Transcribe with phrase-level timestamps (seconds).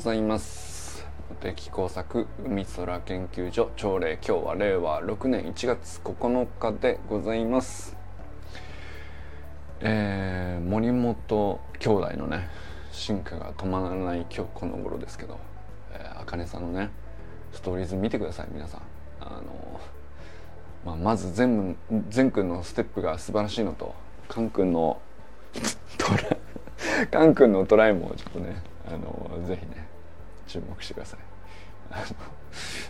[0.00, 1.06] ざいます。
[1.28, 7.94] 無敵工作海空研究所朝礼今日は令和6年1月9日でございます。
[9.80, 12.48] えー、森本兄弟のね
[12.92, 15.38] 進化が止まらない今日この頃ですけど
[16.18, 16.88] あかねさんのね
[17.52, 18.80] ストーリーズ見てください皆さん。
[19.20, 19.80] あの、
[20.86, 21.76] まあ、まず全部
[22.08, 23.94] 全くんのステップが素晴らしいのと
[24.28, 24.98] カン君の
[25.98, 29.89] トラカン君のトライもちょっとねあのぜひね
[30.50, 31.20] 注目してください。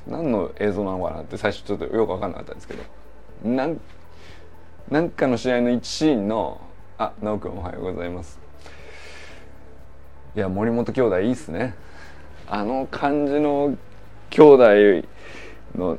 [0.08, 2.82] 何の映像なのかなって最初ちょっとよく分かんなかったんですけど
[3.44, 3.80] なん
[4.90, 6.60] なんかの試合の1シーンの
[6.98, 8.38] あ直くんおはようございます。
[10.34, 11.74] いや森本兄弟いいっすね。
[12.46, 13.76] あの感じの
[14.30, 15.08] 兄弟
[15.76, 15.98] の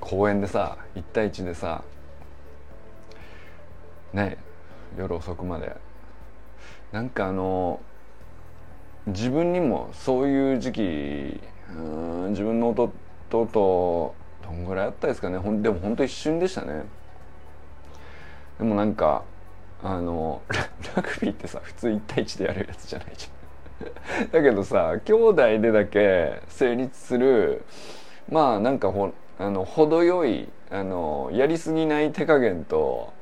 [0.00, 1.82] 公園でさ1対1でさ
[4.12, 4.38] ね
[4.96, 5.76] 夜遅くまで。
[6.92, 7.80] なんかあの
[9.06, 11.40] 自分にもそういう時期
[11.76, 12.92] うん自分の弟
[13.30, 15.38] とどんぐらいあったですかね。
[15.38, 16.84] ほんでも本当一瞬でしたね。
[18.58, 19.24] でもなんか
[19.82, 20.42] あの
[20.94, 23.32] ラグビーってさ普通1対1でやるやつじゃないじゃん。
[24.30, 27.64] だけどさ兄弟でだけ成立する
[28.30, 33.12] まあなんかほあの程よいあのやりすぎない手加減と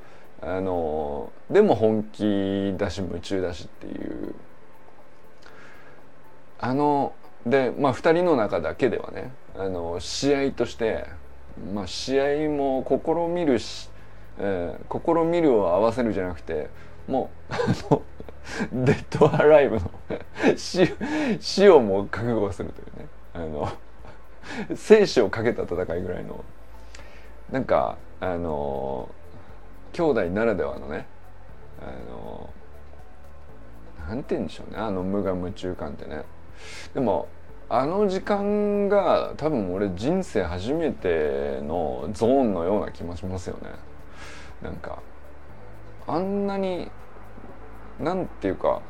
[0.43, 4.35] あのでも本気だし夢中だしっていう
[6.63, 7.15] あの
[7.47, 11.07] でまあ2人の中だけではねあの試合として、
[11.75, 13.89] まあ、試合も試みるし、
[14.39, 16.69] えー、試みるを合わせるじゃなくて
[17.09, 17.59] もうあ
[17.91, 18.03] の
[18.85, 19.91] デッドアライブの
[20.57, 20.87] 死
[21.41, 23.73] 死をも覚悟するというねあの
[24.75, 26.45] 生死をかけた戦いぐらいの
[27.51, 29.09] なんかあの
[29.93, 31.07] 兄弟ならではのね
[31.81, 32.51] あの
[34.09, 36.23] なんて言うんでしょうねあの無我夢中感ってね。
[36.95, 37.29] でも
[37.69, 43.71] あの時間が多分俺人生初めてのゾーンのような気もしますよね。
[44.61, 44.99] なんか
[46.07, 46.91] あんなに
[48.01, 48.83] なんていうか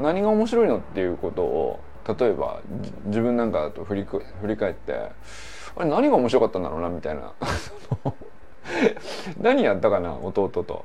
[0.00, 1.80] 何が面白いのっていうことを
[2.18, 2.60] 例えば
[3.06, 5.10] 自分なんかだと振り振り返って
[5.76, 7.32] あれ何が面白かったんだろうなみたいな。
[9.40, 10.84] 何やったかな弟と。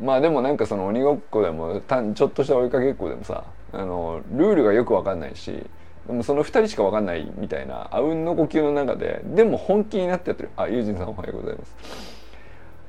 [0.00, 1.80] まあでもなんかその鬼ごっこでも
[2.14, 5.64] ちょっとした追いかけっこでもさあのルールがよく分かんないし
[6.06, 10.50] でもその2人しか分かんないみたいなあうんの呼吸の中ででも本気になってやってる。
[10.56, 11.74] あユージンさんおはようございます。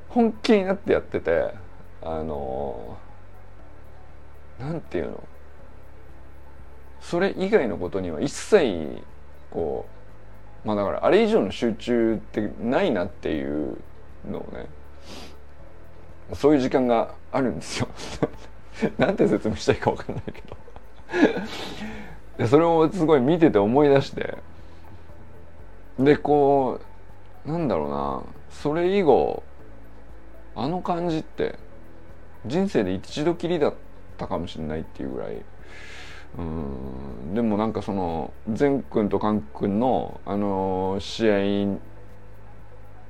[0.08, 1.52] 本気になってやってて
[2.02, 2.96] あの
[4.58, 5.24] なんていうの？
[7.00, 9.02] それ以外のことには一切
[9.50, 9.86] こ
[10.64, 13.78] うまあだからあれ以上の集中ってないなっていう
[14.30, 14.66] のをね
[16.34, 17.88] そういう時間があるんですよ。
[18.98, 20.56] なんて説明したいか分かんないけど。
[22.36, 24.38] でそれをすごい見てて思い出して。
[25.98, 26.80] でこ
[27.46, 28.22] うなんだろうな。
[28.50, 29.42] それ以後
[30.54, 31.58] あの感じって
[32.46, 33.74] 人生で一度きりだっ
[34.16, 35.42] たかもしれないっていうぐらい。
[36.38, 37.34] うん。
[37.34, 41.78] でもなんかその善くんとカンくんのあの試合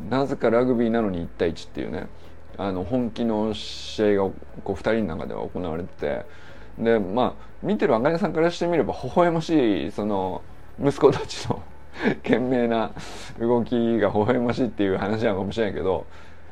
[0.09, 2.09] なぜかラグビーなのに1対1っていうね。
[2.57, 4.31] あの本気の試合が
[4.65, 6.49] こう2人の中では行われてて。
[6.79, 10.43] でまあ見てるあかねさんからしてみれば微笑ましいその
[10.81, 11.63] 息子たちの
[12.23, 12.93] 懸命な
[13.39, 16.07] 動きが微笑ましいっていう話なのかもしれないけど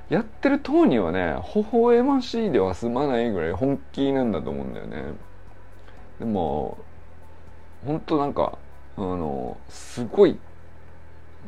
[0.09, 5.03] やってる当人はね微笑ましいでは済まないぐらい本気なんだと思うんだよね。
[6.19, 6.79] でも
[7.85, 8.59] 本当なんか
[8.97, 10.39] あのすごい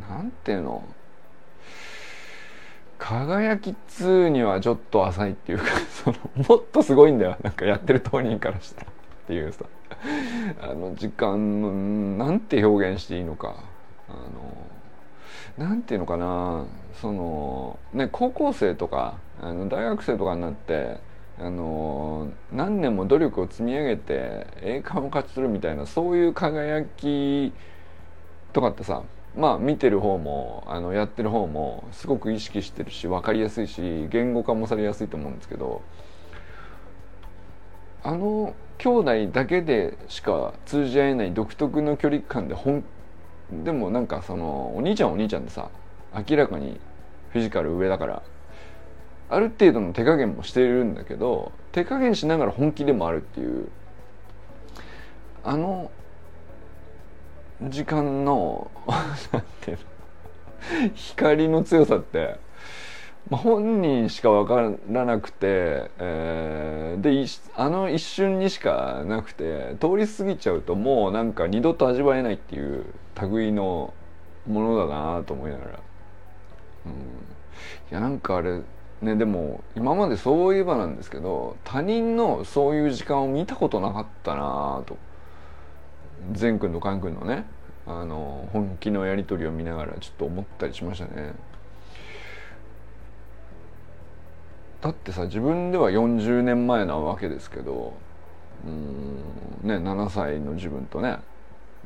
[0.08, 0.82] なんていうの？
[2.98, 6.16] 輝き2にはちょっと浅いっていうか その
[6.48, 7.36] もっとすごいんだよ。
[7.42, 8.92] なんかやってる当人からしたらっ
[9.26, 9.64] ていうさ。
[10.60, 13.54] あの時間なんて表現していいのか。
[14.08, 14.12] あ
[15.60, 16.66] のなんていうのかな。
[17.00, 20.98] そのね高校生とかあの大学生とかになって
[21.38, 27.52] あの何年も努力を積み上げて栄冠を勝ち取るみたいなそういう輝き
[28.52, 29.02] とかってさ
[29.36, 35.82] まあ見てる方もあのやってる方もすごく意識してるし分かりやすいし言語化もされやすいと思うんですけど
[38.02, 42.84] あの兄弟だけでしか通じ合えない独特の距離感で本
[43.50, 45.70] でもなんかそのお兄ちゃんお兄ちゃんでさ
[46.28, 46.80] 明らかに
[47.30, 48.22] フィジカル上だから
[49.30, 53.68] ある程度の手加減もしてるんだけど手加減しながら本気でもあるっていう。
[55.44, 55.90] あの
[57.62, 58.70] 時間の
[59.32, 60.90] なんていうの？
[60.94, 62.38] 光の強さって
[63.30, 67.26] まあ、本人しか分からなくて、えー、で
[67.56, 72.86] あの一瞬にしかなくて通り過ぎちゃうともうなんか二度と味わえないっていう
[73.20, 73.92] 類の
[74.46, 75.70] ものだなと思いながら、
[76.86, 76.94] うん、い
[77.90, 78.60] やなんかあれ
[79.02, 84.96] ねでも今までそういえばなんですけど他人のそういう時間を見たことなかったなと。
[86.32, 87.44] 善くんとカンくんのね
[87.86, 91.32] あの本気のやり取りを見ながらちょっと思ったりしましたね。
[94.80, 97.94] だってさ自分では40年前なわけですけど
[98.64, 99.16] うん
[99.62, 101.18] ね7歳の自分とね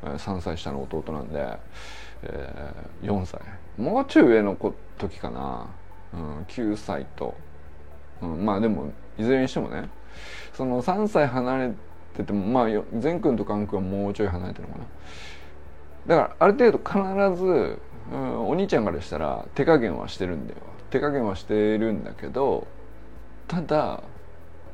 [0.03, 1.57] 3歳下の弟なんで、
[2.23, 3.39] えー、4歳。
[3.77, 4.55] もうちょい上の
[4.97, 5.67] 時かな、
[6.13, 7.33] うん、9歳と、
[8.21, 9.89] うん、まあでもいずれにしてもね
[10.53, 11.73] その3歳離れ
[12.13, 14.85] っててもまあ善くんと寛くんはもうちょい離れてるのかな。
[16.05, 17.79] だからある程度必ず、
[18.11, 20.59] うん、お兄ちゃんからしたら手加減はしてるんだよ。
[20.89, 22.67] 手加減はしてるんだけど
[23.47, 24.03] ただ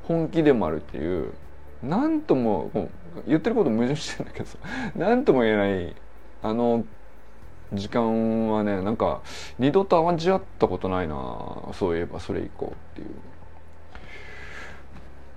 [0.04, 1.34] 本気でもあるっていう
[1.82, 2.90] 何とも
[3.26, 4.50] 言ってること矛盾してんだけど
[4.96, 5.96] 何 とも言えない
[6.44, 6.84] あの
[7.72, 9.22] 時間はねなんか
[9.60, 11.16] 二度と味わったことないな。
[11.74, 13.08] そういえばそれ以降っていう。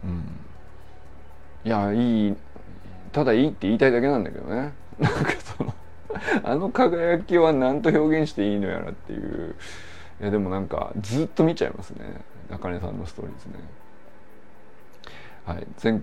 [0.05, 0.25] うん、
[1.65, 2.37] いやいい
[3.13, 4.73] ただいいって言いたいだけなんだけどね。
[4.99, 5.75] なんかその
[6.43, 9.55] あの輝きは何と表現していいのやらっていう。
[10.21, 12.23] いやでもなんかずっと見ちゃいますね。
[12.51, 13.55] 中根さんのストーリーですね。
[15.45, 15.67] はい。
[15.83, 16.01] 前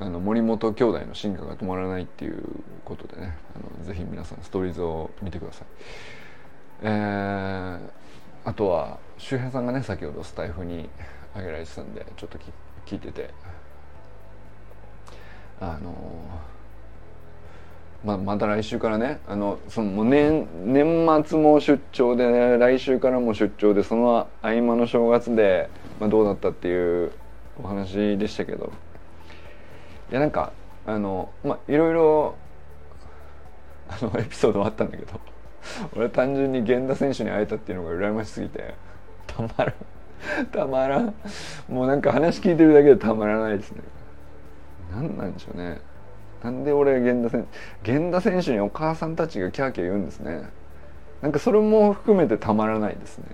[0.00, 2.42] あの森本兄弟の進化が止まらないっていう
[2.84, 3.34] ことでね。
[3.56, 5.66] あのぜひ皆さんストーリーズを見てください。
[6.82, 7.78] えー、
[8.44, 10.88] あとは周平さんがね先ほどスタイフに
[11.32, 12.38] 挙げられてたんでちょっと
[12.84, 13.30] 聞いてて。
[15.62, 15.94] あの
[18.04, 25.70] ま、また来週からねあのその年年末も出張で、ね、来週からも出張でその合間の正月で、
[26.00, 27.12] まあ、どうだったっていう
[27.62, 28.72] お話でしたけど。
[30.10, 30.52] いやなんか
[30.84, 32.34] あのまあいろいろ
[33.88, 35.20] あのエピソードはあったんだけど
[35.96, 38.74] 俺単純に源田選手に会えたっていうのが羨ましすぎて
[39.26, 41.14] たまらんたまらん。
[41.68, 43.82] もうなんか話聞いてるだけでたまらないですね。
[44.94, 45.80] 何なんでしょうね。
[46.42, 47.46] なんで俺源田選
[47.84, 50.48] 源田選手にお母さんたちがキャーキャー言うんですね。
[51.20, 53.26] なんかそれも含めてたまらないですね。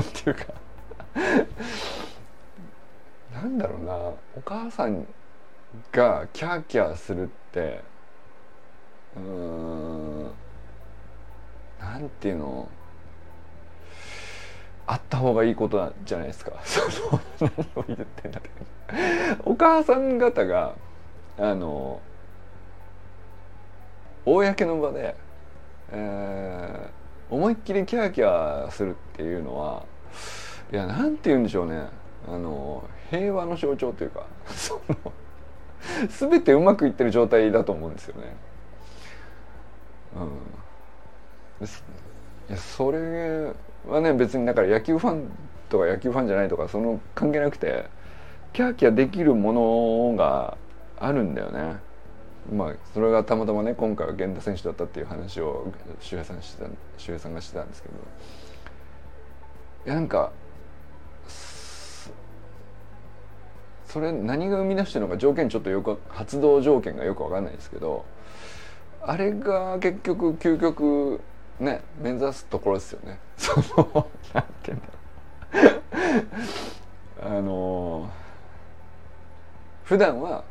[0.00, 0.46] っていうか。
[3.32, 3.94] なんだろうな。
[3.94, 5.06] お母さん
[5.92, 7.82] がキャーキャーするって
[9.16, 10.24] うん
[11.80, 12.68] なんていうの。
[14.86, 16.52] あった方がいいことじゃないですか。
[17.40, 18.50] 何を言ってんだって。
[19.44, 20.74] お母さん方が
[21.40, 22.02] あの
[24.26, 25.16] 公の場で、
[25.90, 29.84] えー、思いっきりキャーキャーするっていうのは
[30.70, 31.86] いやなんて言うんでしょうね
[32.28, 35.12] あの平和の象徴というか その
[36.08, 38.36] 全てうまくいってる状態だと思うんですよね。
[40.14, 41.68] うん、い
[42.50, 43.52] やそれ
[43.88, 45.30] はね別にだから野球ファン
[45.70, 47.86] とか野球ファンじゃないとかその関係なくて
[48.52, 49.52] キャーキャーできるも
[50.12, 50.58] のが
[51.00, 51.80] あるんだよね。
[52.52, 57.94] まあそれがたまたまね今回は源田選手だったっていう話を周平さんしてた周平さんがしてたんですけど
[59.86, 60.32] いやなんか
[63.86, 68.04] それ何が生み出してるのか条件ちょっとよく発動条件がよく分かんないですけど
[69.02, 71.20] あれが結局究極
[71.58, 73.18] ね目指すところですよね。
[73.36, 75.70] そのなんていうんだろ
[77.22, 78.10] う あの
[79.84, 80.44] 普段は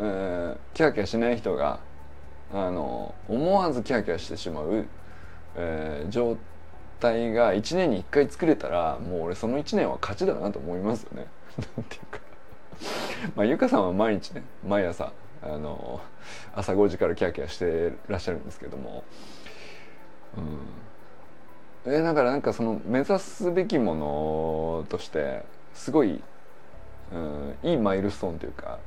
[0.00, 1.80] えー、キャーキャしない人が
[2.52, 4.86] あの思わずキャーキャしてしまう、
[5.56, 6.36] えー、状
[7.00, 11.26] 態が1年に1回作れたらもう俺その1年は勝ちだなと思いますよね。
[11.76, 12.20] なんていうか。
[13.34, 15.12] まあゆかさんは毎日ね毎朝
[15.42, 16.00] あの
[16.54, 19.04] 朝5時からキャーキャしてらっしゃるんですけども、
[21.84, 26.20] うん、えだからなんかその目指すべきものとしてすごい、
[27.12, 28.78] うん、いいマイルストーンというか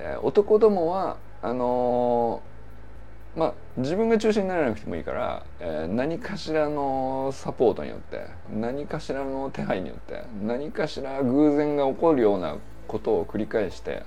[0.00, 12.56] え、男どもはあのー、まあ自分が中心にならなくてもいいから、えー、何かしらのサポートによって何かしらの手配によって何かしら偶然が起こるような
[12.88, 14.02] ことを繰り返して、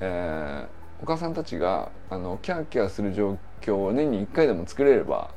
[0.00, 5.30] えー、お母さんたちがあのキャーキャーする状況を年に1回でも作れれば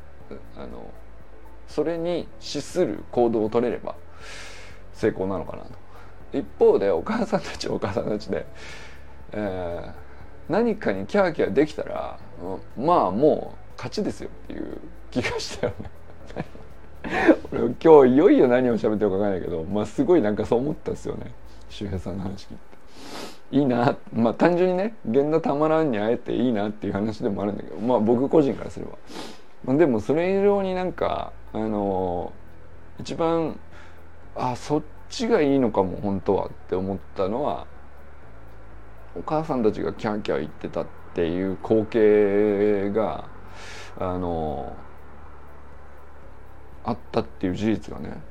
[0.57, 0.91] あの
[1.67, 3.95] それに資する行動を取れれば
[4.93, 5.85] 成功なのかなと。
[6.33, 8.45] 一方でお母さんたちお母さんたちで
[9.35, 12.17] えー、何かにキャーキャーできたら、
[12.77, 14.79] まあもう勝ちですよっていう
[15.11, 15.89] 気がしたよね。
[17.51, 21.31] 俺今日いよいよ何を喋ってるか分かんないけど、まあ、すごいなんかそう思ったんですよね。
[21.69, 22.75] 周平さんの話聞いて。
[23.51, 23.97] いいな。
[24.13, 28.85] まあ単純にね源田たまらんに会えていいなっていう話でもあるんだけどまあ僕個人からすれ
[29.65, 33.59] ば、でもそれ以上になんかあのー、一番
[34.35, 37.67] あそっちがいいのかも本当はって思ったのは
[39.17, 43.25] お母さんたちがキャーキャー言ってたっていう光景が
[43.97, 44.75] あの
[46.83, 48.21] あったっていう事実がね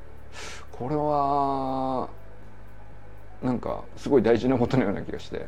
[0.71, 2.09] これは
[3.41, 5.47] なんかすごい大事なことのような気がして、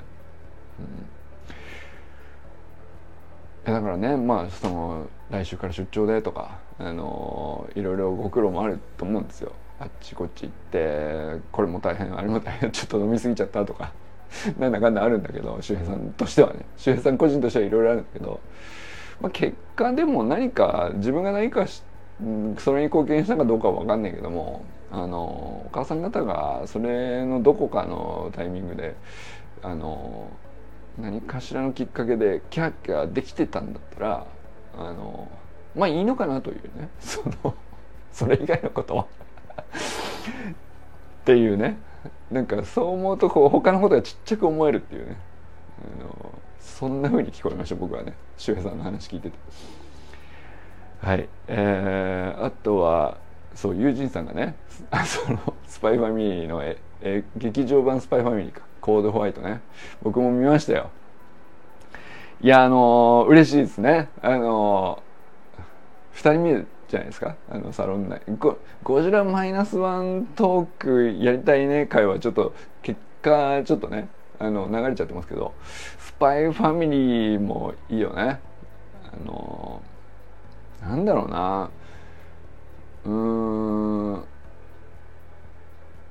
[3.65, 9.51] うん、だからねまあその来週から出張でとかあのいろいろご苦労もあると思うんですよ。
[9.79, 13.91] あっちこっち行ってこれも大変あれも大変ちょっと飲み過ぎちゃったとか。
[14.59, 16.65] なんだかんだあるんだけど周平さんとしてはね。
[16.77, 18.39] 周平さん個人としてはいろいろあるんだけど、
[19.21, 21.83] まあ、結果でも何か自分が何かし
[22.57, 25.19] それに貢献したかどうかは分かんないけどもあの
[25.65, 28.95] お母さん方がそれのどこかのタイミングで
[29.61, 30.29] あの
[30.97, 34.25] 何かしらのきっかけでキャーキャーできてたんだったら
[34.77, 35.29] あの
[35.75, 36.89] まあいいのかなというね。
[36.99, 37.53] その
[38.11, 39.03] それ以外のことは。
[39.03, 39.05] っ
[41.25, 41.77] ていうね。
[42.31, 45.17] なんかそう思うとこう他のことがちっちゃく思えるっていうね。
[45.99, 49.37] あのそんな風に聞こえました僕はね周平さんの話聞いてて。
[51.01, 51.29] はい。
[51.47, 53.17] えー、あとは
[53.53, 54.55] そう友人さんがね
[55.05, 58.61] そのスパイファミリーのええ劇場版スパイファミリーか。
[58.81, 59.61] コードホワイトね。
[60.01, 60.89] 僕も見ましたよ。
[62.41, 64.09] いやあのー、嬉しいですね。
[64.21, 67.35] あのー、2人見るじゃないですか？
[67.49, 68.21] あのサロン内。
[68.39, 71.85] ゴゴジラマイナスワントークやりたいね。
[71.85, 74.07] 会はちょっと結果ちょっとね
[74.39, 75.53] あの流れちゃってますけど
[75.99, 78.39] スパイファミリーもいいよね。
[79.11, 79.81] あの
[80.81, 81.69] なんだろうな。
[83.05, 84.23] うーん。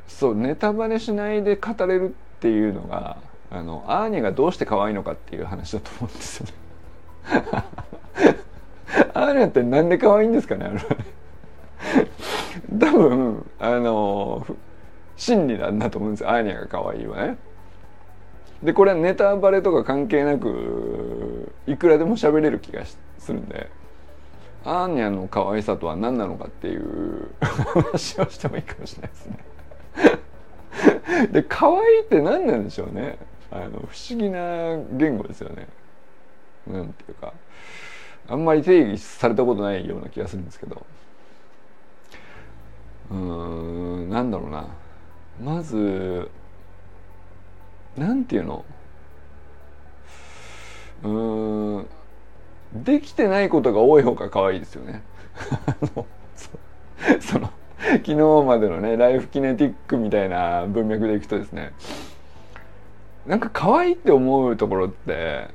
[0.09, 3.19] そうネタバレしないで語れるっていうのが
[3.51, 6.53] あのアーニャがどうして可愛いのかっていう話だと思うんですよね。
[9.15, 10.71] アーニャってなんで可愛いんですかね
[12.79, 14.47] 多分あの
[15.17, 16.31] 真理なんだと思うんですよ。
[16.31, 17.39] アーニャが可愛いわね。
[18.63, 22.85] でこれはネタバレとか関係なくいくらでも喋れる気が
[23.19, 23.69] するんで
[24.65, 29.39] アーニャの可愛さとは何なのかっていう話をしてもいいかもしれないですね。
[31.33, 33.19] で可愛いって何なんでしょうね。
[33.51, 35.69] あの不思議な言語ですよね。
[36.67, 37.33] なんていうか。
[38.29, 40.85] あんまり定義されたことないような気がするんですけど。
[43.11, 44.67] うーんなんだろうな。
[45.43, 46.31] まず
[47.97, 48.65] なんていうの？
[51.05, 51.09] う
[51.81, 51.87] ん
[52.85, 55.03] できてないことが多い方が可愛いですよね。
[57.21, 58.15] その昨日
[58.45, 61.73] までのねライフキネティックみたいな文脈でいくとですね。
[63.27, 65.49] なんか可愛いって思うところって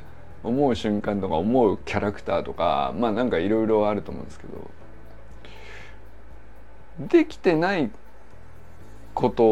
[0.44, 4.70] 思う瞬間とか思うキャラクターとかまあなんかいろいろあると思うんですけど
[7.08, 7.92] できてない
[9.14, 9.44] こと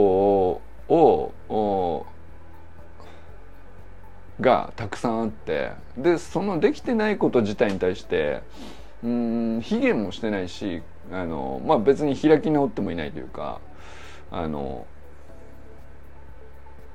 [0.94, 2.06] を
[4.40, 8.42] がたくさんあってでそのできてないこと自体に対して
[9.04, 10.82] うん卑下もしてないし
[11.12, 13.60] あの、まあ、別に開き直ってもいないというか
[14.32, 14.86] あの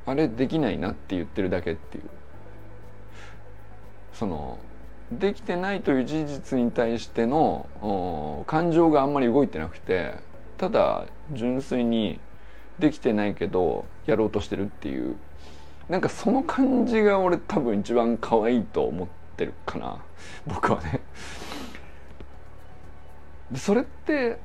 [0.06, 2.04] あれできないなって言ってるだけっていう。
[4.14, 4.58] その
[5.12, 10.14] できてないという事実に対しての感情があんまり動いてなくて
[10.56, 12.18] ただ純粋に
[12.78, 15.16] できてないけどやろうとしてるっていう。
[15.88, 19.98] なんかその感じが俺多分一番可愛いと思ってるかな。
[20.46, 21.00] 僕はね。
[23.54, 24.38] それって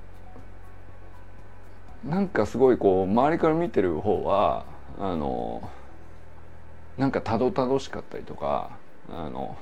[2.03, 4.65] なんかすごいこう周りから見てる方は
[4.99, 5.69] あの
[6.97, 8.71] なんかたどたどしかったりとか
[9.11, 9.57] あの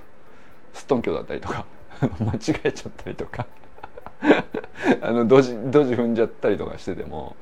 [0.73, 1.65] すっとんきょだったりとか
[2.19, 3.45] 間違えちゃったりとか
[5.01, 7.35] あのドジドジ踏んじゃったりとかしてても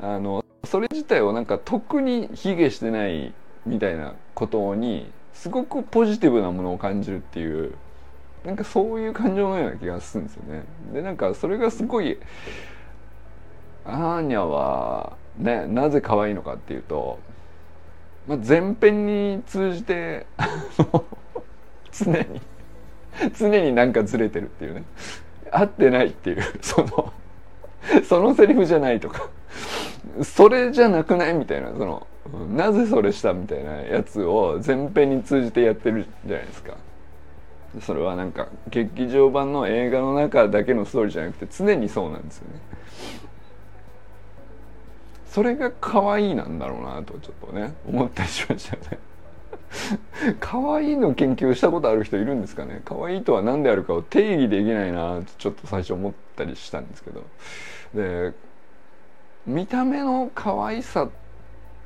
[0.00, 3.32] あのそれ自体をなんか特に卑下してない
[3.66, 7.74] みたいなことにすごくポジティブなものを感じるっていう
[8.44, 10.64] なんかそういう感情のような気がするんですよね。
[10.92, 12.18] でなんかそれがすごい
[13.84, 17.18] アーニャはねなぜ可愛いのかっていうと、
[18.26, 20.26] まあ、前編に通じて
[21.92, 22.40] 常に。
[23.36, 24.84] 常になんかずれてるっていうね。
[25.50, 26.42] 合ってないっていう。
[26.62, 27.12] その
[28.04, 29.28] そのセリフじゃないとか。
[30.22, 31.70] それじゃなくないみたいな。
[31.70, 32.06] その
[32.54, 36.74] なぜそれしたみたいなやつを前編に通じてやってるじゃないですか。
[37.80, 42.60] それはなんか劇場版の映画の中だけのストーリーじゃなくて常にそうなんですよね。
[45.26, 48.98] それが可愛いなんだろうなとちょっとね思ったりしましたね。
[50.40, 52.82] 可愛いの研究したことある人いるんですかね？
[52.84, 57.22] 可愛いとは何であるかを定義できないなとちょっと最初思ったりしたんですけど。
[57.94, 58.32] で
[59.46, 61.08] 見た目の可愛さ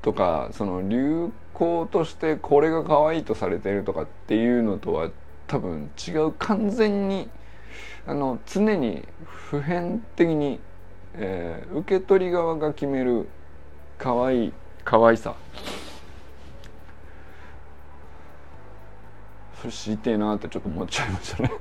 [0.02, 5.10] とかその流行としてこれが可愛いとされているとかっていうのとは
[5.46, 6.32] 多分違う。
[6.32, 7.28] 完全に
[8.06, 10.58] あの常に普遍的に、
[11.14, 13.28] えー、受け取り側が決める
[13.96, 14.52] 可愛い
[14.84, 15.36] 可愛さ
[19.51, 21.52] それ知りてえなってちょっと思っちゃいましたね。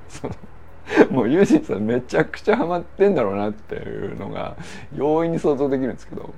[1.10, 4.58] もうユージさんめちゃくちゃハマってんだろうなっていうのが
[4.96, 6.34] 容易に想像できるんですけど。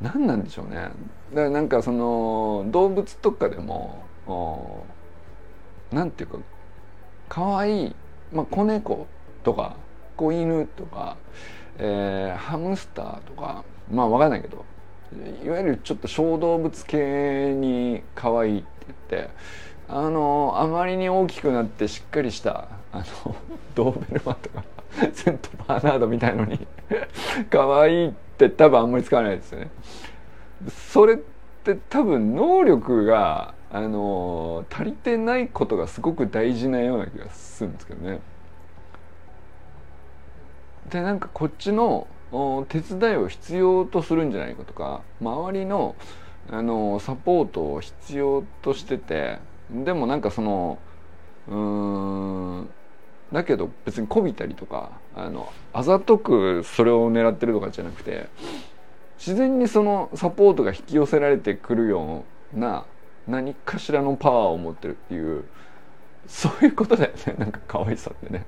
[0.00, 0.76] 何なんでしょうね。
[0.76, 0.92] だか
[1.34, 4.04] らなんかその動物とかでも
[5.90, 6.38] なんていうか
[7.28, 7.96] 可愛い
[8.32, 9.06] まあ子猫
[9.42, 9.76] とか
[10.16, 11.16] 子犬とか、
[11.78, 14.64] えー、ハムスターとかまあ分かんないけど
[15.44, 18.66] いわゆるちょっと小動物系に可愛いって
[19.10, 19.30] 言って
[19.88, 23.36] あのあまりに大きくなってしっかりしたあの
[23.74, 24.64] ドーベルマンとか
[25.12, 26.66] セントバーナードみたいのに
[27.50, 29.70] 可愛いって多分あんまり使わないですよね。
[30.70, 31.16] それっ
[31.64, 38.20] て多分能力があの足りてないことがすごく大事なような気がするんですけどね。
[40.90, 42.06] でなんかこっちの
[42.68, 45.94] 手伝いを必要とするんじゃないかとか周りの
[46.48, 49.38] あのサポートを必要としてて
[49.70, 50.78] でもなんかその
[51.48, 52.68] うん
[53.32, 58.28] だけど別にこびたりとかあのあざとくそれを狙ってるとかじゃなくて
[59.18, 62.84] 自然にそのサポートが引き寄せられてくるような
[63.26, 65.44] 何かしらのパワーを持ってるっていう
[66.28, 67.34] そういうことだよね。
[67.38, 68.44] なんか可愛さってね。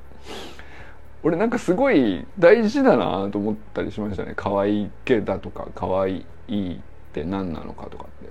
[1.22, 4.34] 俺なんかすごい大事だなと思ったりしましたね。
[4.36, 6.78] 可愛い系だとか可愛いっ
[7.12, 8.30] て何なのかとかって。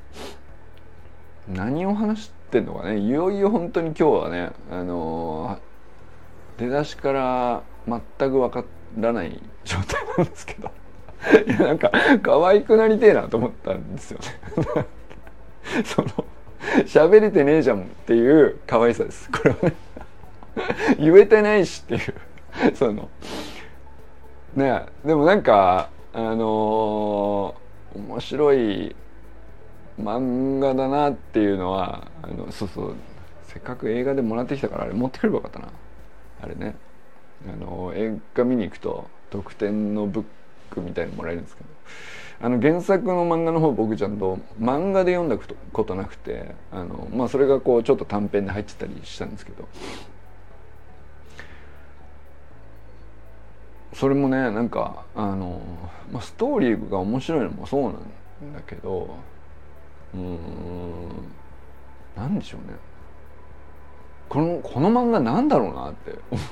[1.48, 3.00] 何を話してんのかね。
[3.00, 8.65] いよいよ本当に今日はねあのー、出だしから全く分か
[8.98, 10.71] らない状態なんですけど。
[11.48, 14.86] いやなんか可愛くなりてえなと思ったんですよね。
[15.84, 16.08] その
[16.86, 19.30] 喋れてねえじゃんっていう可愛さです。
[19.32, 19.74] これはね。
[21.00, 22.76] 言えてないしっていう。
[22.76, 23.10] その
[24.56, 28.95] ねでもなんかあのー、面白い
[29.99, 32.95] 漫画だなっていうのはあのそうそう。
[33.47, 35.69] せっかく映画でもらってきたからあれ持ってくればよかったな。
[36.41, 36.75] あれね。
[37.47, 40.23] あの映画見に行くと特典のブッ
[40.69, 41.69] クみたいのもらえるんですけど。
[42.39, 49.67] あの原作の漫画の方僕ちゃんと漫画で読んだことなくてあの、まあ、それがこうちょっと短編で入ってたりしたんですけど。
[53.93, 55.60] それもねなんかあの、
[56.12, 57.93] まあ、ストーリーが面白いのもそうなん
[58.53, 59.15] だけど
[60.13, 61.10] うん。
[62.15, 62.78] 何でしょうね。
[64.30, 66.12] このこの漫画なんだろうなって。
[66.32, 66.46] 思っ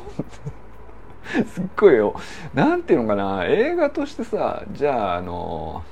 [1.44, 2.16] てすっごいよ。
[2.54, 3.46] なんていうのかな。
[3.46, 5.84] 映画としてさじゃああの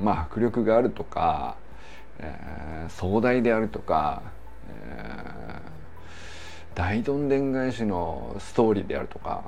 [0.00, 1.56] まあ迫力があるとか、
[2.18, 4.22] えー、壮大であるとか、
[4.68, 9.44] えー、大どんでん返しのストーリーであるとか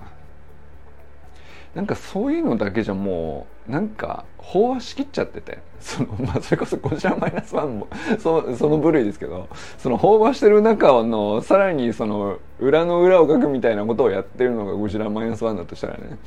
[1.75, 5.59] なんかそういうのだけじゃもうなんか飽和しきっちゃってて。
[5.81, 7.89] その、まあ、それこそゴジラマイナスワンも
[8.21, 16.19] そその部類ですけどその飽和してる中のさらにその裏の裏をかくみたいなことをやってるのがゴジラマイナスワンだとしたらね。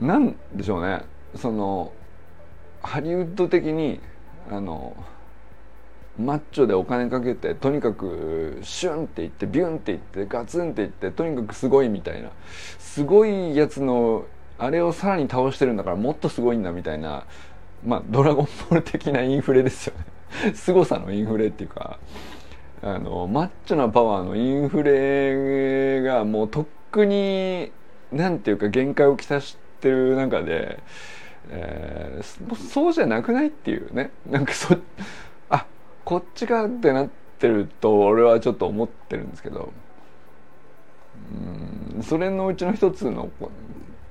[0.00, 1.00] なんでしょうね。
[1.34, 1.90] その
[2.80, 3.98] ハリウッド的に
[4.50, 4.94] あの
[6.18, 12.30] マッチョでお金かけてとにかくシュンっていってビュンっていってガツンっていってとにかくすごいみたいな。
[12.78, 14.24] すごいやつの
[14.58, 17.24] あれをさらに倒してるんだからもっとすごいんだみたいな
[17.86, 20.52] まあドラゴンボール的なインフレですよね。
[20.54, 21.98] 凄さのインフレっていうか
[22.82, 27.70] あのマッチョなパワーのインフレがもうとっくに
[28.12, 30.80] なんていうか限界をきたしてる中で、
[31.50, 34.10] えー、そうじゃなくないっていうね。
[34.28, 34.76] なんかそ
[36.08, 39.74] こっちかってなってると俺はちょっと思ってるんですけど。
[41.98, 43.28] うんそれのうちの一つの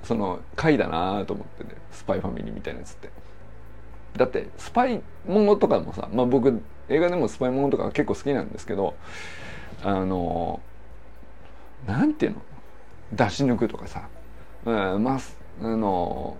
[0.03, 1.71] その回だなと思ってね。
[1.91, 3.09] スパイファミリーみたいなやつって。
[4.15, 8.93] だってスパイものとかもさ、まあ、僕映画でもスパイものとか結構好きなんですけど
[9.83, 10.59] あの
[11.87, 12.41] なんていうの？
[13.13, 14.07] 出し抜くとかさ、
[14.65, 15.19] うん、まあ
[15.61, 16.37] あの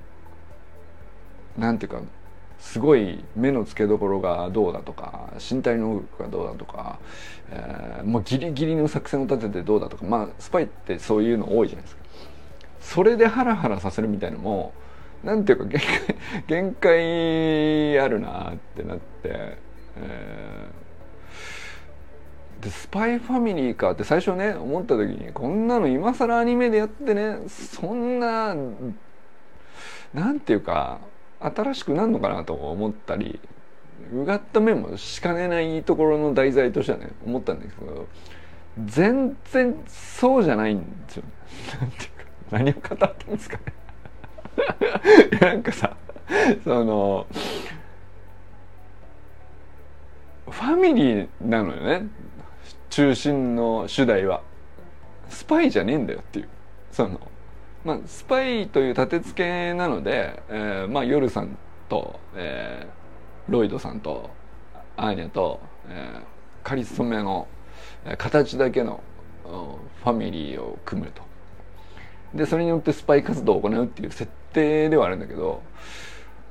[1.57, 2.01] なんていうか
[2.59, 6.99] すごい目の付けどころがどうだとか身体能力がどうだとか、
[7.49, 12.01] えー、もうギリギリの作戦を立ててどうだとかまあスパイってそういうの多いじゃないですか。
[12.81, 14.73] それでハラハラさせるみたいのも
[15.23, 16.15] なんていうか限界
[16.47, 19.57] 限界あるなってなって、
[19.97, 28.55] えー、でスパイファミリーかって最初ね思った時にこんなの今更アニメでやってねそんな
[30.13, 30.99] なんていうか
[31.39, 33.39] 新しくなるのかなと思ったり
[34.13, 38.07] うがった面もしかねないところの題材としてはね思ったんですけど
[38.85, 41.23] 全然そうじゃないんですよ。
[41.81, 43.63] なんていうか何を語ってんですかね。
[45.41, 45.97] なんかさ
[46.63, 47.25] その
[50.49, 52.07] ファミリーなのよね。
[52.89, 54.41] 中心の主題は。
[55.29, 56.49] スパイじゃねえんだよっていう。
[56.91, 57.19] その
[57.87, 64.29] まあスパイという立て付けなので、えー、まあ夜さんと、えー、ロイドさんと
[64.97, 67.47] アーニャと、えー、カリスメの
[68.17, 69.01] 形だけの
[70.03, 71.21] ファミリーを組むと。
[72.33, 75.63] でそれによってスパイ活動を行うっていう設定ではあるんだけど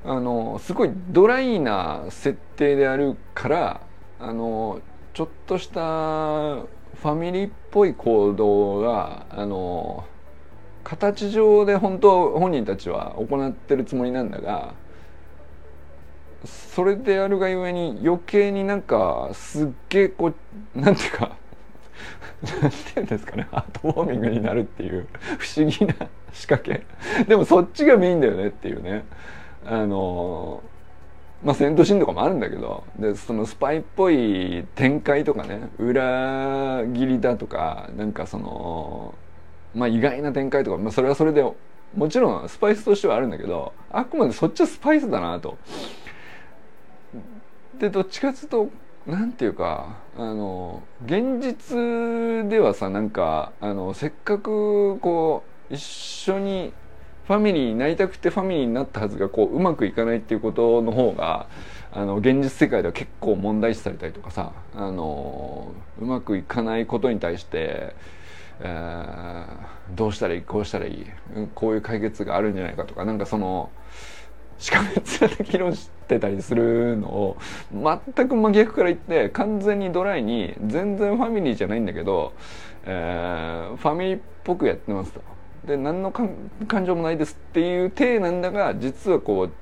[0.06, 3.80] あのすごいドライな設定であるから
[4.18, 4.80] あの
[5.12, 10.06] ちょっとしたファミリーっぽい行動があの
[10.86, 14.72] 形上で本当本人たちは行ってるつもりなんだが
[16.44, 20.32] それであるがゆえに余計になんかすっげえこ
[20.76, 21.36] うなんていうか
[22.62, 25.94] なんて言うんですかねハートウォーミングになるっていう不思議な
[26.32, 26.86] 仕掛け。
[27.24, 29.04] でもそっちがメインだよねっていうね。
[29.64, 30.62] あの
[31.42, 39.14] まあ戦闘シーンとかもあるんだけどでそのスパイっぽい展開とかね裏切りだとかなんかその
[39.76, 41.44] まあ意外な展開とか、まあ、それはそれで
[41.94, 45.56] もちろんスパイスとしてはあるんだけどあくまでそっちはスパイスだなと。
[47.78, 48.70] でどっちかっていうと
[49.06, 56.72] なんていうかあの現実ではさなんかあのせっかくこう一緒に
[57.26, 61.48] ファミリーになりたくてファミリーになったはずがこううまくいかないっていうことの方が
[61.92, 67.94] あの現実世界では結構問題視されたりとかさあのうまくいかないことに対して、
[68.60, 71.06] えー、どうしたらいいこうしたらいい
[71.54, 73.70] こういう解決があるんじゃないかとかなんかその
[74.58, 77.36] しかめっ面で議論してたりするのを
[77.72, 82.32] 全く真逆から言って完全にドライに全然ファミリーじゃないんだけど、
[82.84, 85.20] えー、ファミリーっぽくやってますと。
[85.66, 89.52] で何の感情もないですっていう体なんだが実はこう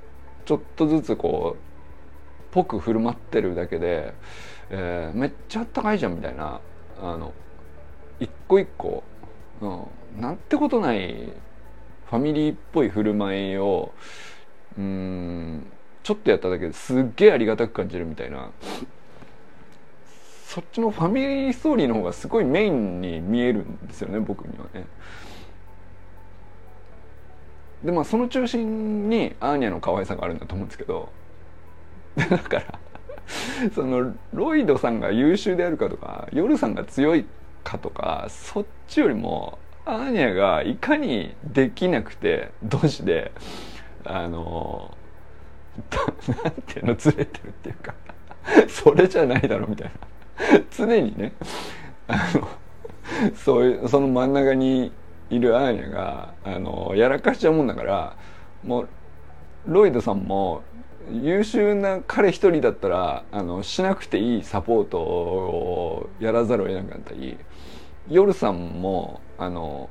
[0.45, 4.13] ちょっとずつこうぽく振る舞ってるだけで、
[4.69, 6.61] えー、めっちゃあったかいじゃんみたいな
[7.01, 7.33] あの
[8.25, 9.03] 一個一個、
[9.61, 11.33] うん、なんてことない
[12.11, 13.93] ファミリーっぽい振る舞いを
[14.79, 15.67] うん
[16.03, 18.51] ちょっとやっただけですっげえありがたく感じるみたいな。
[20.47, 24.87] そっちのファミリーストーリーの方がすごいメインに見えるんですよね僕にはね。
[27.83, 31.09] でまあその中心にアーニャの可愛さがあるんだと思うんですけど。
[32.17, 32.79] だから
[33.75, 37.25] そのロイドさんが優秀であるかとかヨルさんが強い
[37.65, 43.33] かとかそっちよりもアーニャがいかにできなくてドジで
[44.05, 44.97] あの
[46.45, 47.95] なんていうのずれてるっていうか
[48.69, 49.93] それじゃないだろみたいな。
[50.77, 51.33] 常にね
[52.09, 52.49] あの
[53.35, 54.93] そういうその真ん中に
[55.31, 58.17] いるアーニャがあのやらかしちゃうもんだから
[58.65, 58.89] もう
[59.67, 60.63] ロイドさんも
[61.11, 67.37] 優秀な彼一人だったらあのしなくていいサポートをやらざるを得なかったり
[68.09, 69.89] ヨルさんもあの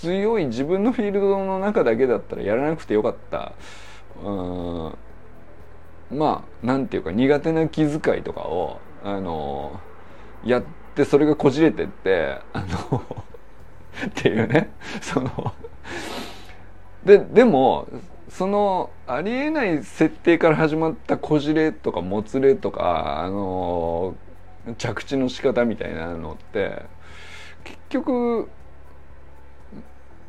[0.00, 3.52] 強い自分のフィールドの中だけだったらやらなくてよかった。
[4.22, 4.94] うん。
[6.10, 9.80] まあなんていうか苦手な気遣いとかをあの
[10.44, 13.02] やってそれがこじれてってあの
[14.06, 14.70] っていうね。
[15.00, 15.54] その
[17.04, 17.86] ででも
[18.28, 24.14] そのありえない設定から始まったこじれとかもつれとかあの
[24.78, 26.82] 着地の仕方みたいなのって
[27.64, 28.48] 結局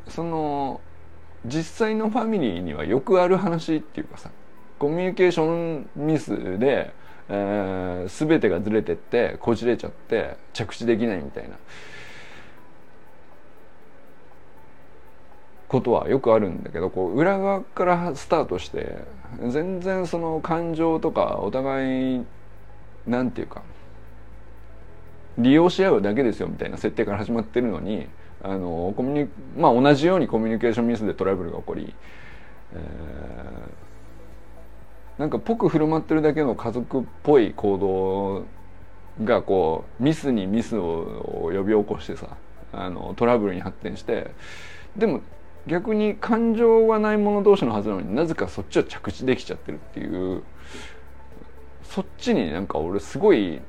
[0.08, 0.80] その
[1.44, 4.30] 実際のファミリーにはよくある話っていうかさ
[4.78, 6.92] コミュニケーションミスで、
[7.28, 11.56] えー、全てがずれてってこじれちゃって着地できないみたいな。
[15.74, 18.98] ことはよくあるんだけどこう裏側からスタートして
[19.48, 22.24] 全然その感情とかお互い
[23.06, 23.62] なんていうか
[25.38, 28.06] 利用し合うだけですよみたいな設定から始まってるのに
[28.42, 31.94] あのコミュニまあ同じようにコミュニケーションミスでトラブルが起こり、
[32.74, 32.78] え
[35.18, 42.36] なんかぽく振る舞ってるだけの家族っぽい行動がこうミスにミスを呼び起こしてさ
[42.72, 44.32] あのトラブルに発展して
[44.96, 45.20] でも
[45.66, 50.42] 逆に感情がない者同士のはずなのになぜかそっちは着地できちゃってるっていう
[51.84, 53.60] そっちになんか俺すごい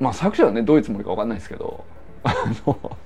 [0.00, 1.84] まあ作者はねどういうつもりか分かんないですけど
[2.22, 2.34] あ
[2.66, 2.96] の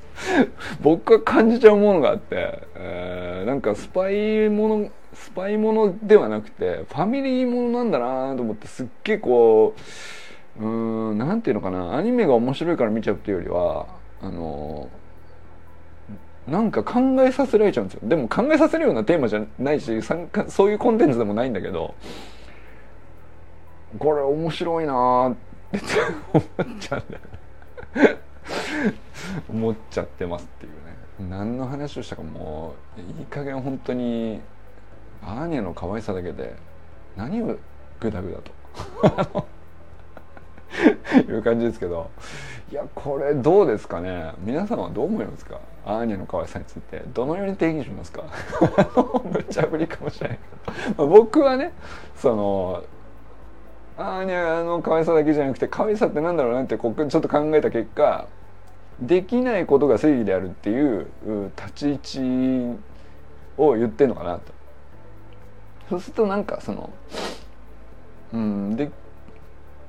[0.80, 9.74] 僕が感じちゃうものがあって、えー、なんかスパイものスパイものではなくてファミリーものなんだなと思ってすっげえこ
[10.58, 13.86] ううんなんていうのかなアニメが面白いから見ちゃうっていうよりは
[14.22, 14.88] あの
[16.46, 18.00] なんか考えさせられちゃうんですよ。
[18.02, 20.02] でも考えさせるようなテーマじゃないし
[20.48, 21.94] そういうコンテンツでもないんだけど
[23.98, 27.04] これ面白いなって思っちゃう。
[29.48, 31.30] 思っちゃってますっていうね。
[31.30, 34.40] 何の話をしたかもういい加減本当に
[35.22, 36.56] アーニャの可愛さだけで
[37.16, 37.56] 何を
[38.00, 38.32] グダグ
[39.06, 39.46] ダと。
[41.28, 42.10] いう感じですけど。
[42.70, 44.32] いやこれどうですかね。
[44.38, 45.60] 皆さんはどう思いますか？
[45.84, 47.02] アーニャの可愛さについて。
[47.12, 48.24] どのように定義しますか？
[49.30, 51.72] 無茶ぶりかもしれないけど、僕はね
[52.16, 52.82] その
[53.96, 58.26] アーニャの可愛さだけじゃなくて可愛さってなんだろうなってこちょっと考えた結果
[59.00, 61.06] できないことが正義であるっていう
[61.56, 62.78] 立ち位置
[63.58, 64.52] を言ってんのかなと。
[65.90, 66.90] そうするとなんかその
[68.32, 68.90] うんで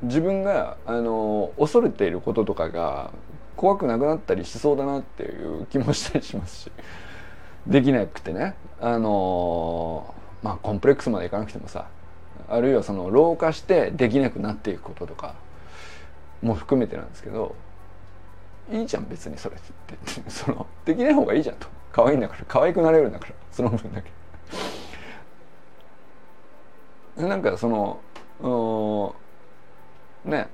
[0.01, 3.11] 自分があの恐れていることとかが
[3.55, 5.27] 怖くなくなったりしそうだなってい
[5.61, 6.71] う気もしたりしますし。
[7.67, 8.55] できなくてね。
[8.81, 11.85] あのまあコンプレックスまでいかなくてもさ
[12.49, 15.35] あるいはその老化してできなくなっていくこととか
[16.41, 17.55] も含めてなんですけど
[18.71, 19.97] いいじゃん別にそれって。
[20.29, 21.67] そのできない方がいいじゃんと。
[21.91, 23.33] 可愛いんだから可愛くなれるんだから。
[23.51, 24.11] その分だけ。
[27.17, 29.15] なんかその
[30.25, 30.47] ね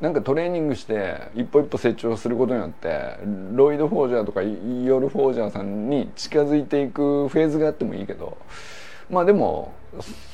[0.00, 3.16] なんかトレーニングして一歩一歩成長することによって
[3.52, 8.36] ロイド・フォージャーとかイオル・フォージャーさんに近づいていくフェーズがあってもいいけど
[9.10, 9.72] まあでも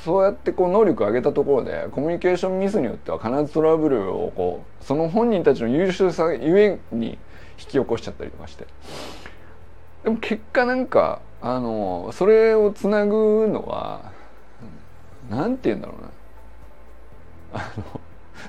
[0.04, 7.18] そうやってこう能力を上げたところでコミュニケーションミスによっては必ずトラブルをこうその本人たちの優秀さゆえに引
[7.58, 8.66] き起こしちゃったりとかして。
[10.04, 14.11] でも結果なんかあのそれをつなぐのは
[15.30, 16.11] 何て言うんだろうな。
[17.54, 18.00] あの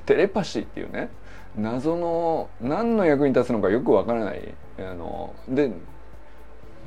[0.06, 1.10] テレパシーっていうね
[1.56, 4.54] 謎の何の役に立つのかよくわからない。
[4.80, 5.72] あので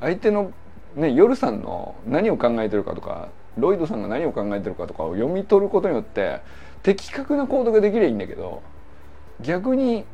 [0.01, 0.51] 相手の
[0.97, 6.41] ね夜さんの何を考えてるかとかロイドさんが何を考えてるかとかを読み取ることによって
[6.83, 8.61] 的確な行動ができりゃいいんだけど
[9.41, 10.05] 逆に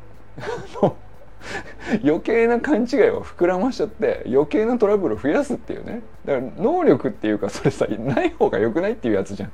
[2.02, 6.02] 余計な勘違いを膨らましちゃって余計なトラブルを増やすっていうね。
[6.24, 9.52] だから能力っていうかそれさない方が良くないっていうやつじゃん。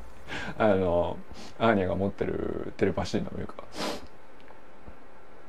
[0.58, 1.16] あの
[1.58, 3.64] アーニャが持ってるテレパシーのいうか。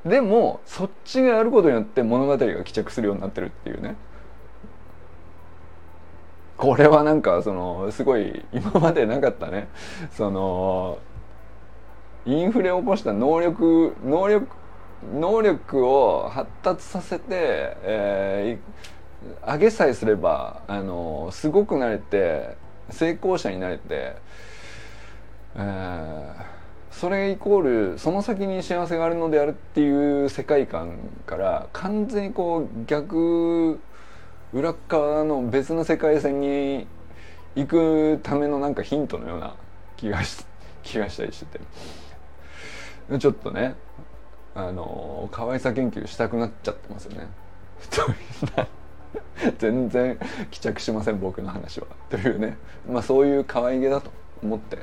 [0.03, 3.95] でもそっちがやることによって物語が帰着するようになってるっていうね。
[6.61, 9.67] これはなんかそのすごい今までなかったね。
[10.11, 10.99] その
[12.27, 14.47] インフレを起こした能力能力
[15.11, 22.55] 能力を発達させて、えー、上げさえすればあのすごくなれて
[22.91, 24.15] 成功者になれて、
[25.55, 26.33] えー、
[26.91, 33.79] それイコールその先に幸せがあるのであるっていう世界観から完全にこう逆
[34.53, 36.87] 裏側の別の世界線に
[37.55, 39.55] 行くためのなんかヒントのような
[39.97, 40.45] 気がし
[40.83, 41.59] 気がしたりして
[43.09, 43.75] てちょっとね
[44.55, 47.27] あの可愛さ研究したくなっちゃってますよね。
[49.57, 50.19] 全然
[50.51, 51.87] 帰着しません僕の話は。
[52.09, 52.57] というね
[52.89, 54.11] まあそういう可愛げだと
[54.43, 54.77] 思って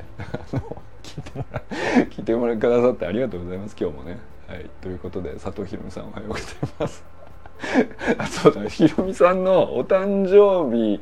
[1.02, 1.60] 聞いてもら
[2.06, 4.18] 聞いてもらくださってありがとうございます今日もね。
[4.46, 6.44] はい、ということで佐藤ひろみさんおはようござい
[6.78, 7.17] ます。
[8.18, 8.64] あそうだ。
[8.68, 11.00] ひろみさんのお誕生日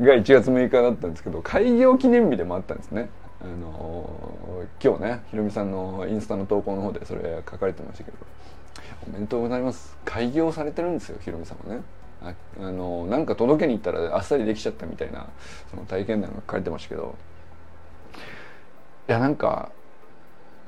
[0.00, 3.08] が1月6日だったんですけど開業記念日でもあったんですね。
[3.42, 4.10] あの
[4.82, 8.16] 今日ねひろみさんのインスタの投稿の方でそれ書かれてましたけど。
[9.08, 9.96] おめでとうございます。
[10.04, 11.82] 開業されてるんですよひろみさんはね。
[12.22, 15.26] ああのなんか届けに行ったらあっさりできちゃったみたいな
[15.70, 17.14] その体験談が書かれてましたけど。
[19.08, 19.72] いやなんか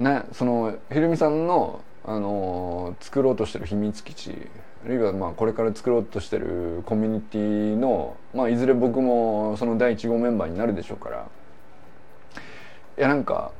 [0.00, 4.50] ねそのひろみさんのあの作ろうとしてる秘密基地
[4.84, 11.28] あるいはまあこれから作ろうとしてるコミュニティのまあいずれ僕もその第1号メンバーになるでしょうから。
[12.98, 13.52] いやなんか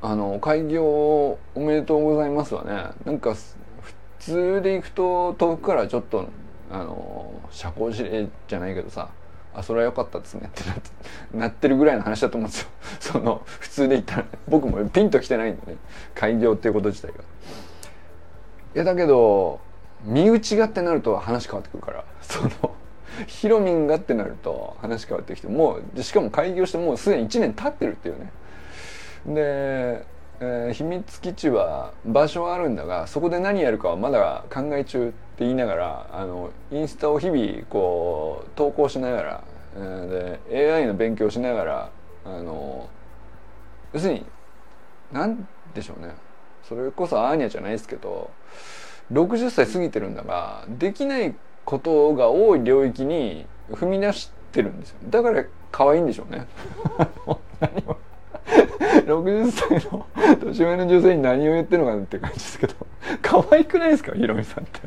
[0.00, 6.28] あの開業おめでとうございますはねなんか普通で行くと遠くからちょっと
[6.70, 9.10] あの社交辞令じゃないけどさ
[9.54, 10.90] あそれは良かったですねってなって
[11.34, 12.68] なってるぐらいの話だと思うんですよ。
[13.00, 15.78] その普通で言ったら、僕もピンときてないんでね
[16.14, 17.14] 開業っていうこと自体が。
[18.74, 19.60] いやだけど
[20.04, 22.04] 身内がってなると話変わってくるから。
[22.22, 22.50] その
[23.26, 28.32] ヒロミンがってなると話変わってきてもうしかも開業してもうすでに1年経ってるっていうね。
[29.26, 30.06] で、
[30.40, 39.44] えー、秘密基地は場所はあるんだがそこで何やるかはまだ考え中って言いながらあのインスタを日々こう投稿しながら、
[39.76, 41.90] えー、で AI の勉強しながら
[42.24, 42.88] あの
[43.92, 44.24] 要するに
[45.12, 46.14] 何でしょうね。
[46.66, 48.30] それこそアーニャじゃないですけど
[49.12, 54.96] 60歳過ぎてるんだができないことが多い領域に踏み出してるんですよ。
[55.08, 56.46] だから可愛いんでしょうね。
[59.06, 60.06] 60歳の
[60.40, 62.74] 年上の女性に何を言ってるのかなって感じですけど
[63.22, 64.12] 可愛くないですか？
[64.12, 64.80] ヒロミさんって。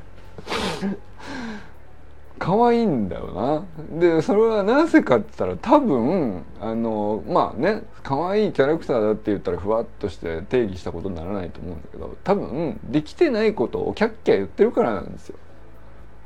[2.38, 4.00] 可愛いんだよな。
[4.00, 15.38] でそれはなぜかって言ったら多分あのまあね可愛いキャラクターだって言ったらふわっとして定義したことにならないと思うんだけど多分できてないことをキャッキャ言ってるからなんですよ。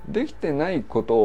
[0.08, 1.16] できてないこと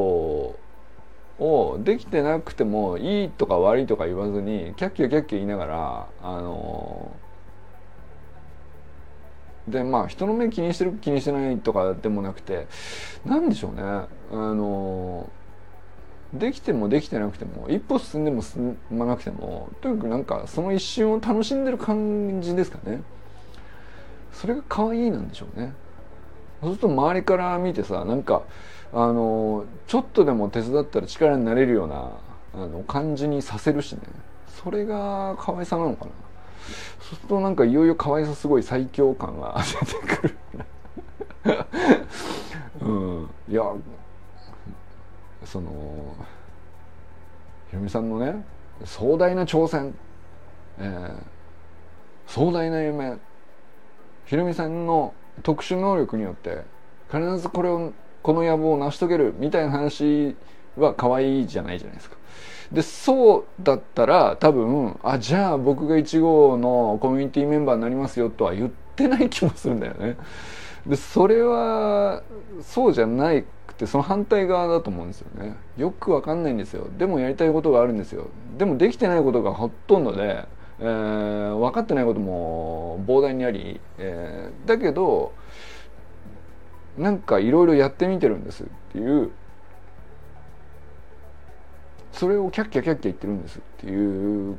[1.43, 7.17] をできてなくてもいいとか悪いとか言わずにキャッキャキャッキャ言いながらあの
[9.69, 12.67] でまあ人の目気にしてる気にしてないとかでもなくて
[13.25, 13.83] 何でしょうね。
[13.83, 15.31] あの
[16.35, 23.03] できてもできてなくても一歩進んでも進まなくてもとにかくなんかその一瞬を楽しんでる感じですかね。
[24.33, 25.73] それが可愛いなんでしょうね。
[26.61, 28.43] そうすると周りから見てさなんか
[28.93, 32.11] あのちょっとでも手伝ったら力になれるような
[32.55, 34.01] あの感じにさせるしね。
[34.63, 36.11] それが可愛さなのかな。
[37.01, 40.37] そうするとなんかいよいよ可愛さすごい最強感が出てくる。
[42.81, 43.31] うん。
[43.49, 43.63] いや
[45.45, 46.17] その
[47.69, 48.45] ひろみさんのね
[48.85, 49.95] 壮大な挑戦、
[50.79, 51.17] えー、
[52.27, 53.19] 壮大な夢。
[54.27, 56.63] ひろみさんの特殊能力によって
[57.11, 60.35] 必ずこれをこの野望を成し遂げるみたいな話
[60.77, 62.17] は可愛いじゃないじゃないですか。
[62.75, 70.17] でそうだったら多分あじゃあ僕が1号のコミュニティメンバーになりますよとは言ってない気もするんだよね。
[70.85, 72.23] でそれは
[72.63, 73.31] そうじゃな
[73.67, 75.57] くてその反対側だと思うんですよね。
[75.77, 76.89] よくわかんないんですよ。
[76.99, 78.27] でもやりたいことがあるんですよ。
[78.59, 80.45] でもできてないことがほとんどで、
[80.81, 85.33] えー、分かってないことも膨大にあり、えー、だけど
[86.99, 89.31] なんかいろいろやってみてるんですっていう
[92.15, 94.57] それをキャッキャキャッキャ言ってるんですっていう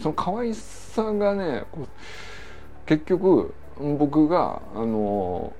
[0.00, 1.64] その可愛さがね
[2.86, 3.52] 結局
[3.98, 5.52] 僕があの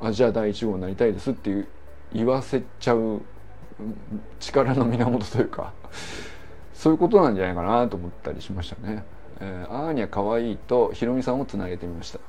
[0.00, 1.68] あじゃあ第1号になりたいですっていう
[2.12, 3.22] 言わせちゃう
[4.38, 5.72] 力の源というか
[6.74, 9.04] そういうことなんじゃないかなと思ったりしましたね。
[9.40, 12.20] えー、アーニャ可愛いとヒロミさんをつなげてみました。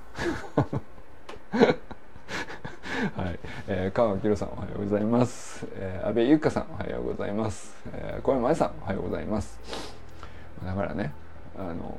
[2.99, 9.57] はい、えー、川明さんおはようございます、えー、安倍ゆかさんおはようございます、えー、小山愛さんおはようございます。
[10.65, 11.13] だからね
[11.57, 11.95] あの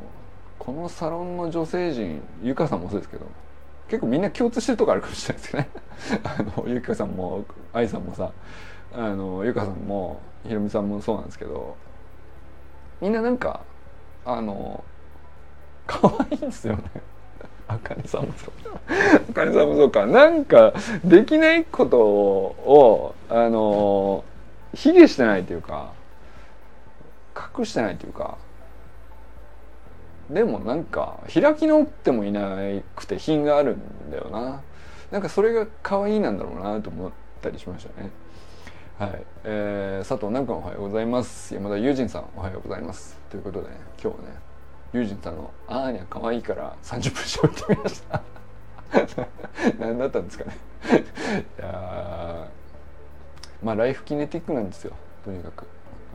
[0.59, 3.25] このサロンの女性陣ゆかさんもそうですけど
[3.89, 5.71] 結構みんな共通してるとこあるかもしれないですけどね。
[6.55, 8.31] あのゆかさんも愛さんもさ
[8.93, 11.77] あのゆかさんもひろみさんもそうなんですけど
[13.01, 13.61] みんななんか
[14.27, 14.85] あの
[15.87, 16.83] 可愛いんですよね。
[17.73, 18.81] あかねさんもそうか。
[19.31, 20.07] あかねさんもそうか。
[20.07, 24.25] なんかできないことをあの
[24.75, 25.93] 卑下してないというか
[27.59, 28.39] 隠してないというか。
[30.29, 32.57] でもなんか開き直ってもいな
[32.95, 34.63] くて品があるんだよな。
[35.11, 37.11] なんかそれが可愛いなんだろうなと思っ
[37.43, 38.11] たりしましたね。
[38.97, 41.55] はい、えー、佐藤南君おはようございます。
[41.55, 43.19] 山田友人さんおはようございます。
[43.29, 44.50] ということで、ね、今日はね
[44.93, 48.23] ユージンさんの「あーにゃ可愛いから30分喋ってみました。
[49.79, 50.57] 何だったんですかね。
[51.59, 52.49] いや
[53.63, 54.93] まあライフキネティックなんですよ。
[55.25, 55.67] とにかく。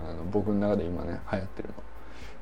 [0.08, 1.76] あの僕の中で今ね流行ってるの。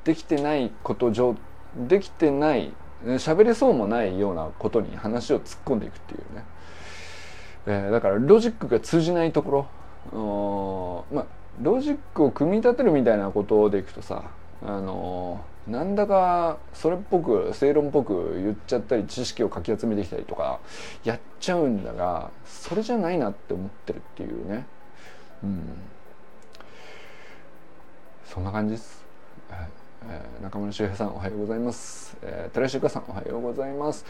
[0.04, 1.36] できてないこと上
[1.76, 2.72] できてない
[3.04, 6.44] 喋れそうもないようなことに話を突っ込んでいくっていうね、
[7.66, 9.50] えー、だからロジックが通じないとこ
[10.12, 11.04] ろ。
[11.12, 11.26] まあ
[11.62, 14.24] ロジックを組み立てるみたいなことでいくとさ
[14.66, 20.60] あのーなんだかそれっぽく正論っぽく言っちゃったり知識をかき集めてきたりとか
[21.04, 24.66] やっちゃうんだがそれじゃないなって思ってるっていうね。
[25.42, 25.62] うん。
[28.26, 29.04] そんな感じです、
[30.08, 34.04] えー、中村修平さんおはようございます、えー、寺石由香さんおはようございます。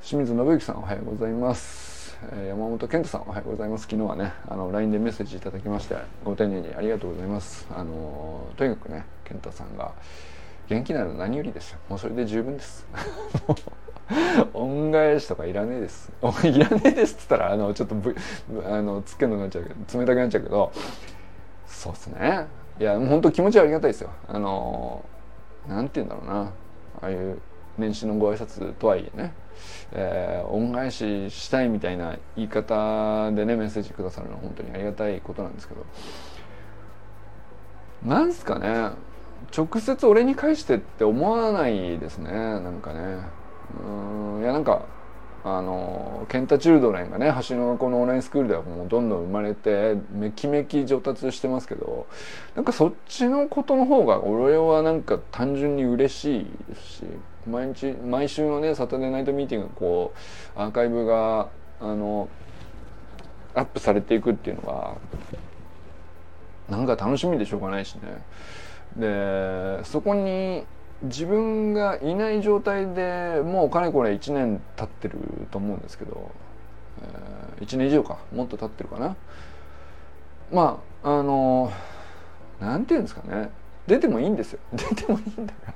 [0.00, 2.16] 清水信之さんおはようございます。
[2.32, 3.82] えー、山本健太さんおはようございます。
[3.88, 7.66] 昨日はねあの LINE でメッセージいただきましてご丁寧にありがとうございます。
[7.74, 9.92] あのとにかくね健太さんが
[10.68, 12.86] 元気なの何よりですもうそれで十分です。
[14.52, 16.12] 恩返しとかいらねえです。
[16.44, 18.14] いらねえですっつったらあのちょっとぶ
[18.66, 20.72] あのつけのなっちゃうけど冷たくなっちゃうけど
[21.66, 22.46] そうっすね。
[22.80, 24.10] いや本当気持ちはありがたいですよ。
[24.28, 25.04] あの
[25.68, 26.52] なんて言うんだろうな。
[27.00, 27.38] ああいう
[27.78, 29.32] 年始のご挨拶とはいえね、
[29.92, 35.84] えー、恩返ししたいみたいな言い方でねメッセージくださるのは本当にありがたいことなんですけど。
[38.04, 38.90] なんすかね。
[39.56, 43.18] 直接俺に返してって思わないですねなんかね。
[43.84, 44.82] うんいやなんか
[45.44, 52.06] あのケンタ・チルドレンがね橋の学校のオンラインスクールではもうどんどん生まれてめきめき上達してますけど
[52.54, 57.04] なんかそっちのことの方が俺はなんか単純に嬉しいですし
[57.48, 60.12] 毎日毎週のねサタデーナイトミーティングこ
[60.56, 61.48] うアーカイブが
[61.80, 62.28] あの
[63.54, 64.94] アップされていくっていうのが
[66.76, 68.22] なんか楽しみでしょうがないしね。
[68.96, 70.64] でそこに
[71.02, 75.18] 自分がいない状態でもうかれこれ1年経ってる
[75.50, 76.30] と思うんですけど、
[77.58, 78.18] えー、1年以上か。
[78.32, 79.16] もっと経ってるかな。
[80.52, 81.72] まああの
[82.60, 83.50] なんていうんですかね。
[83.86, 84.60] 出てもいいんですよ。
[84.72, 85.72] 出てもいいんだか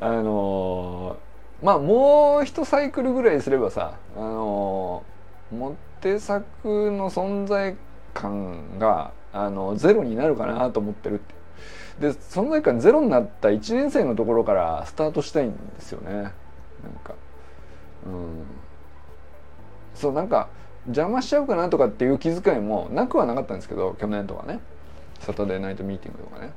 [0.00, 0.06] ら。
[0.08, 1.16] あの
[1.62, 5.02] まあもう一サイクルぐらいすればさあの
[5.50, 7.76] モテ作の存在
[8.14, 11.39] 感があのゼロになるかなと思ってるって。
[12.00, 16.12] で存在感ゼロになった1年生のところからスタートしたいんですよね。
[16.12, 16.32] なん
[17.04, 17.14] か。
[18.06, 18.44] うん。
[19.94, 20.48] そうなんか
[20.86, 24.60] 邪魔しちゃうかなとかっていう気遣いもなくはなかったんですけど去年とかね。
[25.20, 26.52] サタデーナイトミーティングとかね。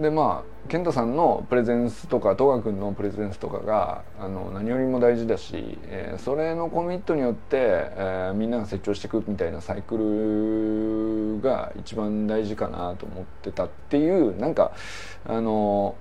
[0.00, 14.72] でまあ健太さんのプレゼンスとか戸川君のプレゼンスとかがあの何よりも大事だし、えー、それのコミットによって、えー、みんなが成長していくみたいなサイクルが一番大事かなと思ってたっていうなんか
[15.26, 15.96] あの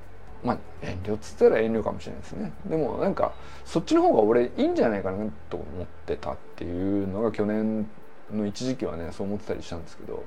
[0.45, 2.53] まあ遠慮っつったら遠慮かもしれないですね。
[2.67, 3.33] でもなんか
[3.65, 5.17] そっちの方が俺いいんじゃないかな
[5.49, 7.89] と思ってたっていうのが去年
[8.31, 10.23] の一時期はねそう思ってたりしたんですけど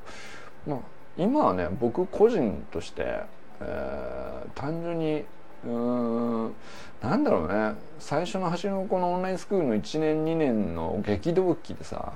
[0.66, 0.78] まあ
[1.16, 5.24] 今はね僕個人としてー、単純に
[5.64, 6.54] うん
[7.00, 7.74] なんだろうね。
[7.98, 12.12] 最初の橋のこのオンラインスクールの1年2年の激動期でさ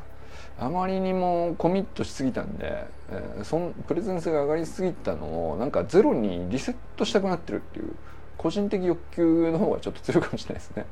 [0.59, 7.95] あまりにもコミットしすぎたんで、えー、そんプレゼンスが上がりすぎたのをなんかゼロにリセットしたくなってるっていう
[8.37, 10.87] 個人的欲求の方がちょっと強いかもしれないですね。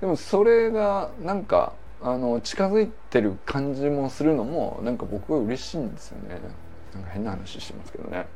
[0.00, 6.40] でもそれがなんかあの近づいてる感じもするのもなんか僕は嬉しいんですよね。
[6.94, 8.26] なんか変な話してますけどね。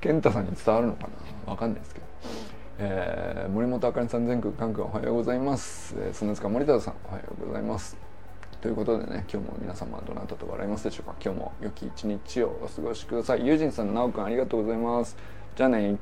[0.00, 1.08] 健太さんに伝わるのか
[1.46, 1.52] な？
[1.52, 2.06] わかんないですけど、
[2.78, 7.96] えー、森本あかりさん全国関空おはようございます、えー、砂塚森田さんおはようございます。
[8.60, 11.14] ということでね今日も皆様どなたと笑いますでしょうか？
[11.22, 13.46] 今日も良き一日をお過ごしください。
[13.46, 15.16] 友人さんなおくんありがとうございます。
[15.54, 15.98] じゃあね